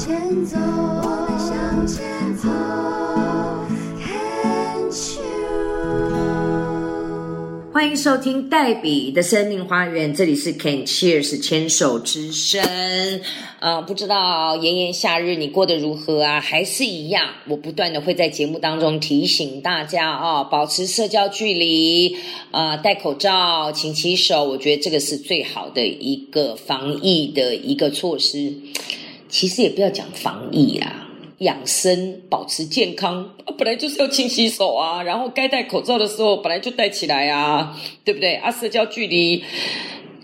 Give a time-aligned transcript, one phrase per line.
[0.00, 0.16] 前
[0.46, 2.48] 走，我们向前走。
[7.70, 12.62] 欢迎收听黛比的生命花园，这里是 Can Cheers 牵手之声。
[13.58, 16.40] 呃，不知道炎炎夏日你过得如何啊？
[16.40, 22.16] 还是一样，我不断的会在节目当中提醒大家哦，保持社交距离，
[22.52, 24.44] 呃，戴口罩，勤洗手。
[24.44, 28.54] 我觉得这个是最好的一个防疫的一个措施。
[29.30, 31.06] 其实也不要讲防疫啦。
[31.38, 37.74] 养生、保持健康，啊，本来就是要勤洗手啊，然后该戴口罩的时候本来就戴起来啊，
[38.04, 38.34] 对不对？
[38.34, 39.42] 啊，社交距离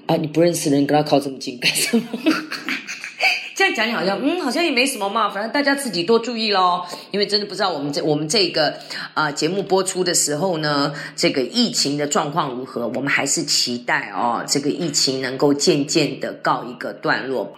[0.04, 2.04] 啊，你不认识的人跟他靠这么近干什么？
[3.56, 6.86] 这样讲讲好像，嗯，好像也没什么嘛，反正大家自己多注意咯。
[7.12, 8.74] 因为真的不知道我们这我们这个
[9.14, 12.86] 啊、节目播出的时候呢，这个疫情的状况如何？
[12.88, 17.56] 我们还是期待哦，这个疫情能够渐渐的告一个段落。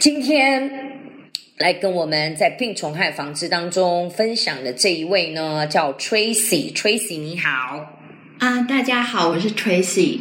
[0.00, 0.85] 今天。
[1.58, 7.94] 来跟我们在病虫害防治当中分享的这一位呢，叫 Tracy，Tracy 你好，
[8.38, 10.20] 啊，大家好，我是 Tracy。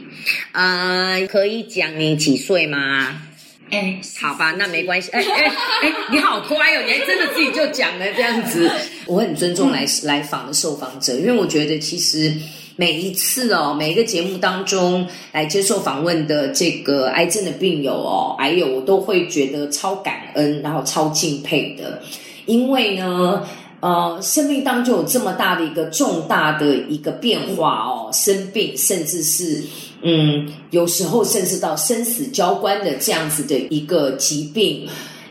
[0.54, 3.22] 呃，可以讲你几岁吗？
[3.70, 5.12] 哎，好吧，那没关系。
[5.12, 8.72] 哎哎哎，你好乖哦，你还真的自己就讲了这样子。
[9.06, 12.34] 我很尊重来来访的受访者，因为我觉得其实
[12.76, 22.02] 每一次哦，每一个节目当中来接受访问的这个癌症的病友哦，癌友，我都会觉得超感恩，然后超敬佩的，
[22.46, 23.42] 因为呢。
[23.82, 29.62] 呃，生命当中有这么大的一个重大的一个变化哦，生病甚至是
[30.02, 34.88] 嗯，有时候甚至到生死交关的这样子的一个疾病，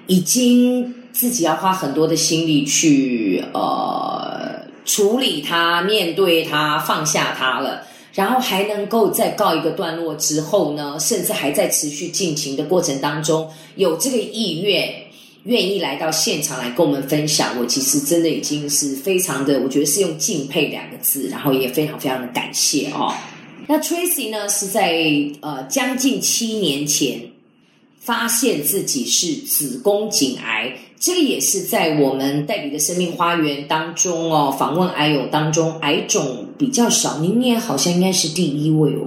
[0.07, 4.44] 已经自己要花很多的心力去呃
[4.85, 7.83] 处理它、面对它、放下它了。
[8.15, 14.89] 然后还能够在告一个段落之后呢，甚至还在持续进行的过程当中，有这个意愿，
[15.43, 23.13] 愿意来到现场来跟我们分享，我其实真的已经是非常的，我觉得是用敬佩两个字，然后也非常非常的感谢哦。
[23.67, 25.05] 那 Tracy 呢是在
[25.41, 27.21] 呃将近七年前
[27.99, 39.05] 发现自己是子宫颈癌，这个也是在我们黛比的生命花园当中哦，访问癌友当中癌种比较少，您也好像应该是第一位哦。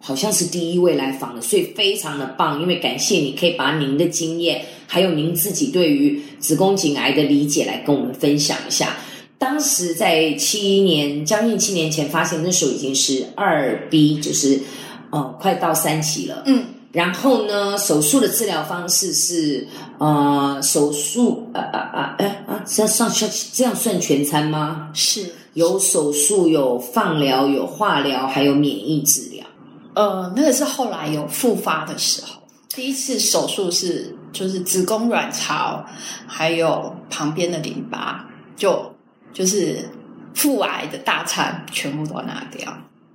[0.00, 2.62] 好像是第一位来访的，所以非常的棒。
[2.62, 8.96] 因为感谢你可以把您的经验，还有您自己对于子宫颈癌的理解来跟我们分享一下。
[9.36, 14.60] 当时在七年将近七年前发现，那时候已经是二 B，就是
[15.10, 16.44] 呃快到三期了。
[16.46, 19.66] 嗯，然后呢，手术的治疗方式是
[19.98, 23.08] 呃手术呃呃呃哎啊，这样上
[23.52, 24.90] 这样算全餐吗？
[24.92, 29.46] 是有手术，有放疗，有化疗，还有免疫治疗。
[29.94, 35.84] 呃，那个是后来有复发的时候，第一次手术是就是子宫卵巢，
[36.26, 38.92] 还有旁边的淋巴，就
[39.32, 39.88] 就是
[40.34, 42.72] 腹癌的大餐全部都拿掉。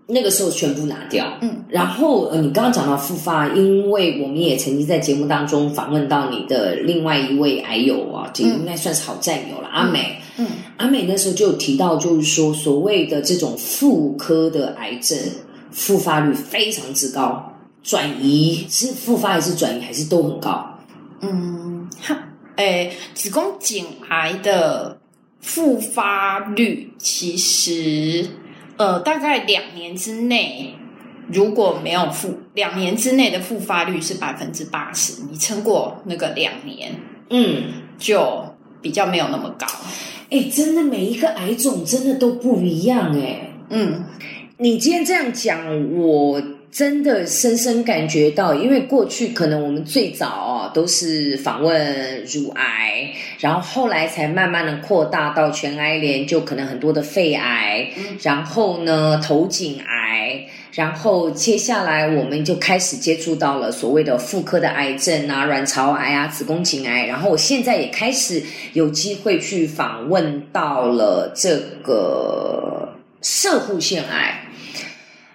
[0.07, 1.25] 那个时候全部拿掉。
[1.41, 10.19] 嗯，然后呃，你刚刚讲到复发，因为我们也曾经在节目当中访问到你的另外一位癌友啊，这个应该算是好战友了，阿美。
[10.37, 15.17] 嗯，阿美那时候就有提到，就是说所谓的这种妇科的癌症
[15.71, 20.69] 复发率非常之高，转移是复发还是转移还是都很高。
[21.21, 22.17] 嗯，哈，
[22.57, 24.97] 诶，子宫颈癌的
[25.39, 28.27] 复发率其实，
[28.77, 30.75] 呃，大概两年之内，
[31.31, 36.93] 如果没有复，两年之内的复发率是百分之八十，你撑过那个两年，
[37.29, 37.63] 嗯，
[37.97, 38.43] 就
[38.81, 39.65] 比较没有那么高。
[40.29, 43.51] 哎，真的每一个癌种真的都不一样哎。
[43.69, 44.03] 嗯
[44.57, 46.41] 你今天这样讲，我
[46.75, 57.87] 真的深深感觉到，因为过去可能我们最早哦都是访问乳癌，然后后来才慢慢的扩大到全癌联，就可能很多的肺癌，
[58.21, 68.43] 然后呢头颈癌，然后接下来我们就开始接触到了所谓的妇科的癌症啊，卵巢癌啊，子宫颈癌，然后我现在也开始
[68.73, 72.89] 有机会去访问到了这个
[73.21, 74.41] 射护腺癌。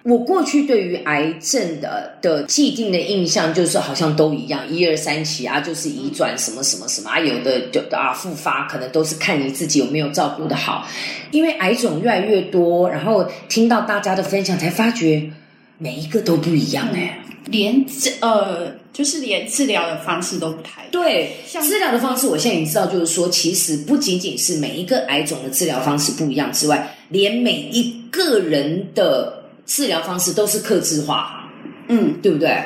[0.03, 10.87] 我过去对于癌症的的既定的印象就是好像都一样，一二三期啊，就是移转什么什么什么啊，有的就啊复发，可能都是看你自己有没有照顾的好。
[11.29, 15.29] 因为癌种越来越多，然后听到大家的分享，才发觉
[15.77, 31.49] 每一个都不一样哎、连治呃，就是连治疗的方式都不太对，像治疗的方式，我现在已经知道，就是说，其实不仅仅是每一个癌种的治疗方式不一样之外，连每一个人的治疗方式都是克制化，
[31.87, 32.63] 嗯，对不对？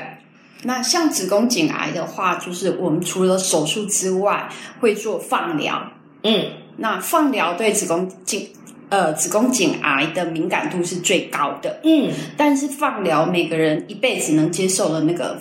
[0.63, 4.49] 那像子宫颈癌的话，就是我们除了手术之外，
[4.79, 5.91] 会做放疗。
[6.23, 8.49] 嗯，那放疗对子宫颈
[8.89, 15.37] 呃子宫颈癌的敏感度是最高的，嗯，但是放疗每个人一辈子能接受的那个。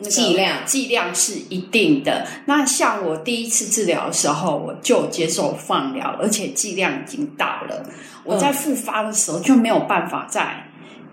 [0.00, 2.26] 那个剂量剂量是一定的。
[2.46, 7.86] 那像我第一次治疗的时候，我就接受放疗，而且剂量已经到了。
[8.24, 10.66] 我在复发的时候就没有办法再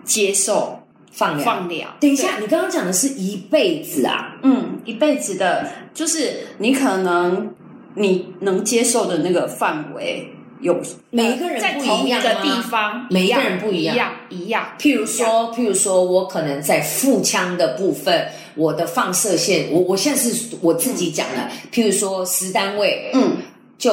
[0.04, 0.82] 接受
[1.12, 1.44] 放疗。
[1.44, 1.88] 放疗。
[2.00, 4.36] 等一下，你刚刚讲的是一辈子啊？
[4.42, 7.54] 嗯，一辈子的，就是你可能
[7.94, 14.68] 你能接受的那个范围有每一个人在不同一样吗地方，每一个人不一样一样一样。
[14.78, 23.36] 譬如说，譬如说我可能在腹腔的部分，我的放射线，我我现在是我自己讲了，譬如说十单位，嗯，
[23.78, 23.90] 就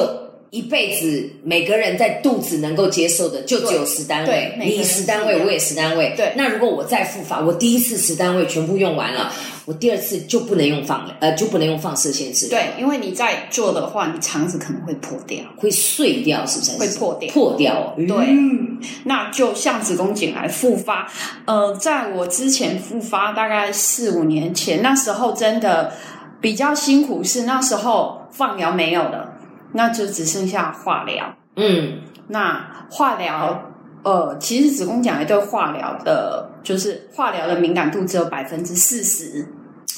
[0.56, 4.56] 一辈子每个人在肚子能够接受的就只有十单位。
[4.58, 6.32] 你人十单位，我也十单位，对。
[6.34, 9.30] 那如果我再复发，我第一次十单位全部用完了，
[9.66, 15.44] 我第二次就不能用放呃就不能用放射线治疗，对，因为你在做的话，你肠子可能会破掉。
[15.58, 16.78] 会碎掉，是不是？
[16.78, 17.30] 会破掉。
[17.34, 17.74] 破掉。
[17.74, 17.94] 哦。
[17.98, 18.16] 对。
[18.16, 18.78] 嗯。
[19.04, 21.12] 那就像子宫颈癌复发，
[21.44, 25.92] 呃，在我之前复发大概四五年前，那时候真的
[26.40, 29.35] 比较辛苦，是那时候放疗没有了，
[29.72, 31.34] 那就只剩下化疗。
[31.56, 33.72] 嗯，那化疗，
[34.02, 39.46] 呃，其实子宫颈癌对化疗的，就是化疗的敏感度只有百分之四十，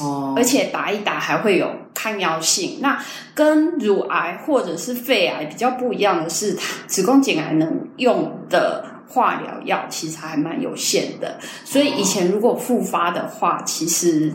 [0.00, 2.78] 哦，而且打一打还会有抗药性。
[2.80, 3.02] 那
[3.34, 14.32] 跟乳癌或者是肺癌比较不一样的是，它子宫颈癌能用的化疗药其实还蛮有限的，所以以前如果复发的话，其实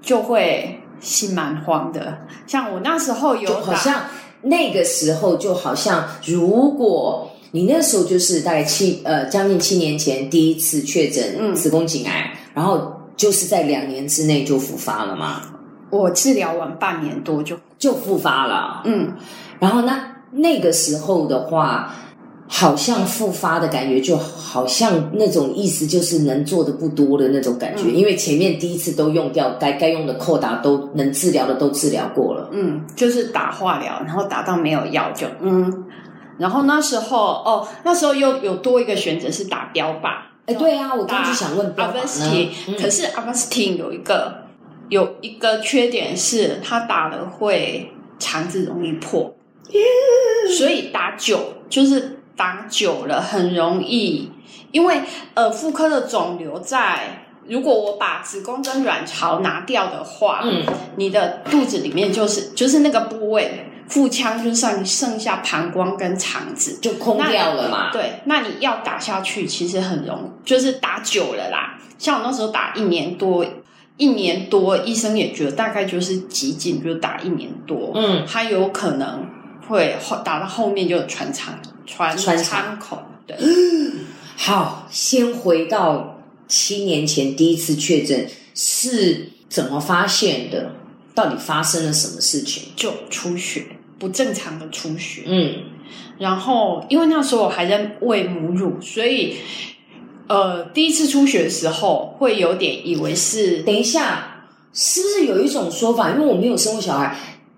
[0.00, 2.18] 就会心蛮慌的。
[2.46, 4.02] 像我那时候有打，好像
[4.42, 15.42] 那个时候，就好像如果你那时候就是大概七呃将近七年前第一次确诊嗯子宫颈癌，然后就是在两年之内就复发了嘛，
[15.90, 18.82] 我治疗完半年多就，就复发了。
[18.84, 19.14] 嗯，
[19.58, 21.94] 然后那那个时候的话。
[22.48, 27.94] 好像复发的感觉，就好像那种意思，就是能做的不多的那种感觉，嗯。
[27.94, 32.48] 因为前面第一次都用掉该该用的扣打都能治疗的都治疗过了。
[32.52, 35.84] 嗯，就是打化疗，然后打到没有药就嗯，
[36.38, 40.16] 然后那时候哦，那时候又有多一个选择是打标靶，
[40.46, 42.74] 哎，对啊，我刚打就想问阿靶呢芬斯汀，嗯。
[42.80, 44.34] 可是阿芬斯汀有一个
[44.88, 49.36] 有一个缺点是，他打了会肠子容易破，
[50.56, 54.32] 所以打久就是打久了很容易，
[54.72, 55.02] 因为
[55.34, 57.24] 呃妇科的肿瘤在。
[57.50, 60.62] 如果我把子宫跟卵巢拿掉的话，嗯，
[60.96, 67.90] 你的肚子里面就是就是那个部位，腹腔就剩剩下膀胱跟肠子，就空掉了嘛。
[67.90, 71.78] 对，那你要打下去，其实很容易，就是打久了啦。
[71.96, 73.42] 像我那时候打一年多，
[73.96, 79.26] 一年多，医生也觉得大概就是极尽，就打一年多，嗯，它有可能
[79.66, 81.54] 会后打到后面就有穿肠
[81.88, 83.36] 穿穿肠伤口，对，
[84.36, 90.70] 好，先回到七年前第一次确诊是怎么发现的？
[91.14, 92.64] 到底发生了什么事情？
[92.76, 93.64] 就出血，
[93.98, 95.22] 不正常的出血。
[95.26, 95.54] 嗯，
[96.18, 99.38] 然后因为那时候我还在喂母乳，所以
[100.28, 106.10] 呃，第一次出血的时候会有点以为是等一下，是不是有一种说法？
[106.10, 107.16] 因为我没有生过小孩，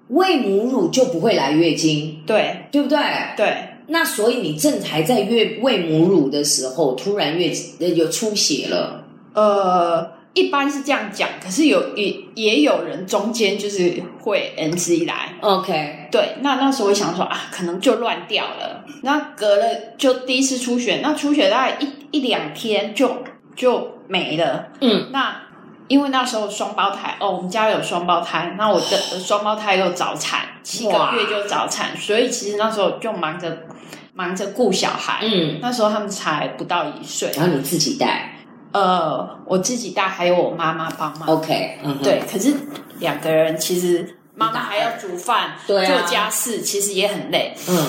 [0.09, 2.99] 喂母乳就不会来月经，对对不对？
[3.37, 9.05] 对那所以你正还在月喂母乳的时候，突然月呃有出血了，
[9.35, 18.85] 呃，一般是这样讲，可是有也也有人中间就是会 NG 来，OK，对，那那时候我想说啊，可能就乱掉了。
[19.03, 19.65] 那隔了
[19.99, 23.11] 就第一次出血，那出血大概一一两天就
[23.57, 24.69] 就没了。
[24.81, 25.43] 嗯，那
[25.91, 33.67] 因为那时候双胞胎哦，我们家有双胞胎，那我的 双胞胎又早产，七个月就早产，所以其实那时候就忙着
[34.15, 35.19] 忙着顾小孩。
[35.23, 38.33] 嗯，那时候他们才不到一岁，然后你自己带
[38.71, 41.29] 呃，我自己带，还有我妈妈帮忙。
[41.29, 42.55] ，OK，嗯哼，对，可是
[43.01, 47.53] 两个人其实妈妈还要煮饭、对啊做家事，其实也很累。
[47.69, 47.87] 嗯，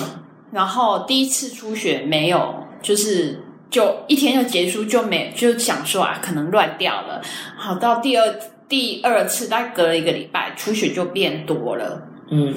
[0.50, 3.41] 然后第一次出血没有，就是
[3.72, 7.20] 就一天就结束，就没就想说啊，可能乱掉了。
[7.56, 8.32] 好，到第二
[8.68, 12.54] 第二次，大概隔了一个礼拜，出血就变多了，嗯，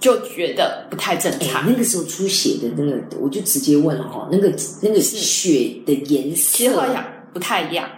[0.00, 1.70] 就觉得不太正哎，常。
[1.70, 7.88] 那个时候出血的那个，我就直接问了哈，那个那个血的颜色，其实好像不太一样，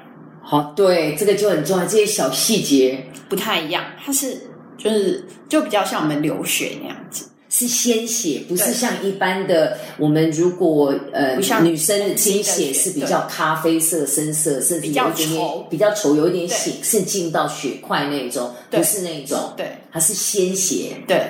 [0.42, 3.06] 好，对，这个就很重要，这些小细节。
[3.28, 4.34] 不太一样，它是
[4.78, 7.27] 就是就比较像我们流血那样子。
[7.58, 19.66] 是鲜血，不是像一般的我们如果呃女生的经男生的血血是比较咖啡色、深色，甚至有一点点稠比较稠，有一点血，是进到血块那种，不是那种，对。
[19.90, 20.92] 它是鲜血。
[21.08, 21.20] 对，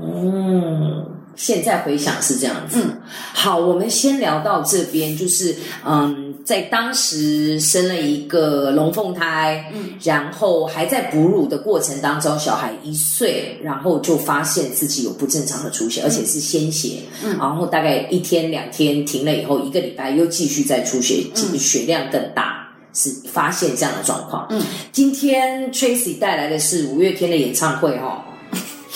[0.00, 1.04] 嗯，
[1.36, 2.80] 现在回想是这样子。
[2.82, 3.00] 嗯，
[3.32, 22.64] 好，我们先聊到这边，就是嗯，在当时生了一个龙凤胎，嗯，然后还在哺乳的过程当中，小孩一岁，然后就发现自己有不正常的出血，而且是鲜血，嗯然后大概一天两天停了以后，一个礼拜又继续再出血，嗯血量更大。
[22.98, 24.46] 是发现这样的状况。
[24.48, 24.58] 嗯，
[24.90, 28.24] 今天 Tracy 带来的是五月天的演唱会哈、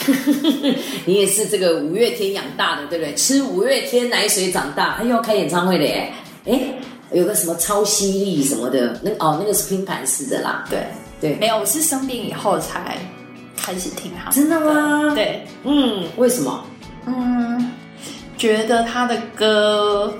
[1.04, 3.14] 你也是这个五月天养大的，对不对？
[3.14, 6.12] 吃五月天奶水长大，他又要开演唱会了耶！
[6.47, 6.61] 哎，
[7.12, 10.64] 有个什么超吸力什么的，那哦，那个是拼盘式的啦。
[10.71, 10.87] 对，
[11.21, 12.97] 对，没有，我是生病以后才
[13.57, 16.64] 开始听他真的吗？，对，嗯，为什么？
[17.07, 17.71] 嗯，
[18.38, 20.12] 觉得他的歌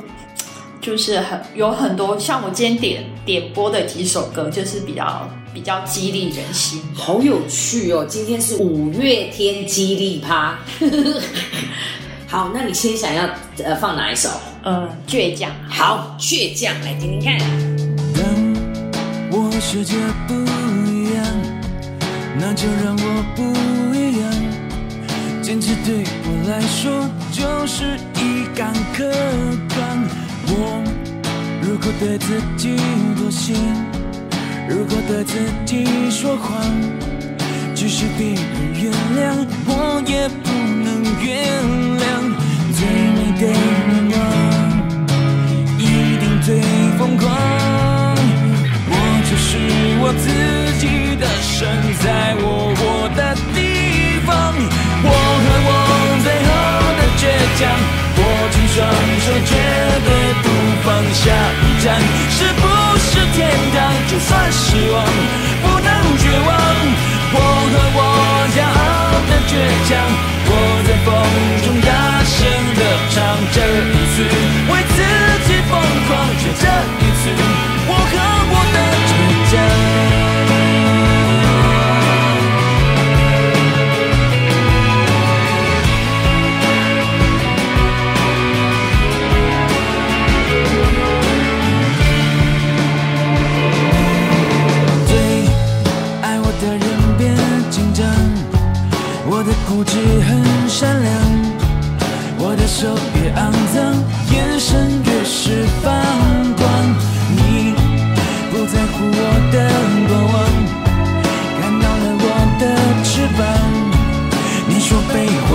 [0.81, 6.80] 就是很有很多，像我今天点点播的几首歌，就是比较比较激励人心。
[6.95, 8.04] 好有趣哦！
[8.09, 10.59] 今天是五月天激励趴。
[12.26, 13.28] 好，那你先想要
[13.64, 14.28] 呃放哪一首？
[14.64, 15.50] 嗯，倔强。
[15.69, 17.38] 好，倔强，来听听看。
[18.14, 18.23] 当
[19.33, 19.97] 我世界
[20.28, 20.35] 不
[20.88, 21.25] 一样，
[22.38, 23.42] 那就让我不
[23.97, 24.30] 一样。
[25.42, 29.11] 坚持对我来说就是一杆客
[29.75, 29.80] 观。
[30.47, 30.83] 我
[31.62, 32.76] 如果对自己
[33.16, 33.54] 妥协，
[34.71, 35.35] 如果对自
[35.67, 36.62] 己说谎，
[37.75, 38.39] 即使别人
[38.73, 40.49] 原谅，我也不
[40.85, 41.27] 能原
[41.99, 42.07] 谅。
[42.79, 43.50] 最美的愿
[44.15, 44.17] 望。
[45.77, 45.83] 一
[46.21, 46.62] 定最
[46.97, 47.27] 疯狂。
[48.87, 48.95] 我
[49.27, 49.59] 就是
[49.99, 50.25] 我自
[50.79, 51.67] 己的神，
[51.99, 52.81] 在我活
[53.17, 53.59] 的地
[54.25, 54.55] 方。
[55.03, 55.69] 我和我
[56.23, 56.49] 最后
[56.95, 57.27] 的倔
[57.59, 57.61] 强，
[58.19, 58.21] 握
[58.53, 58.79] 紧双
[59.19, 59.27] 手，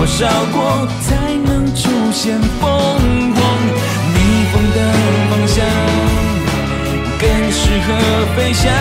[0.06, 1.10] 少过才
[1.44, 2.62] 能出现疯
[3.34, 3.40] 狂，
[4.14, 4.18] 逆
[4.50, 4.78] 风的
[5.28, 5.56] 方向
[7.18, 7.88] 更适合
[8.34, 8.72] 飞翔。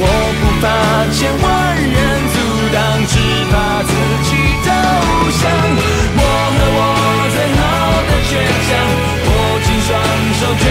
[0.00, 0.04] 我
[0.40, 0.66] 不怕
[1.14, 1.96] 千万人
[2.34, 2.36] 阻
[2.74, 3.14] 挡，只
[3.50, 3.92] 怕自
[4.24, 4.30] 己
[4.64, 4.68] 投
[5.40, 5.42] 降。
[6.16, 6.22] 我
[6.54, 6.80] 和我
[7.32, 7.60] 最好
[8.08, 8.30] 的倔
[8.68, 8.70] 强，
[9.24, 9.28] 握
[9.64, 9.88] 紧双
[10.38, 10.64] 手绝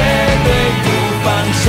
[0.46, 0.48] 对
[0.84, 0.86] 不
[1.24, 1.26] 放
[1.64, 1.66] 下。